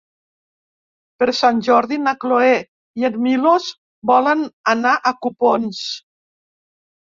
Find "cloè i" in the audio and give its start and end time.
2.23-3.07